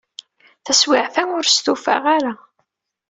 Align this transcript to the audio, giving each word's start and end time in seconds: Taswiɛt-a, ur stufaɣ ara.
Taswiɛt-a, 0.65 1.23
ur 1.37 1.43
stufaɣ 1.47 2.03
ara. 2.15 2.33